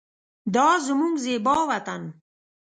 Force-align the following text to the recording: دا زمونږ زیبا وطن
دا 0.55 0.67
زمونږ 0.87 1.13
زیبا 1.25 1.55
وطن 1.69 2.01